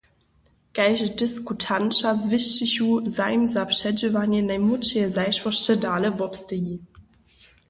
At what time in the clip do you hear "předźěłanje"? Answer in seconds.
3.71-4.41